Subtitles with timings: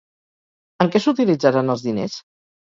[0.85, 2.19] En què s'utilitzaran els diners?